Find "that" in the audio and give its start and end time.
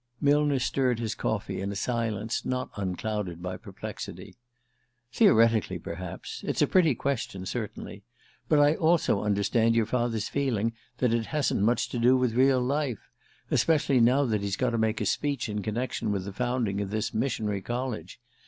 10.97-11.13, 14.25-14.41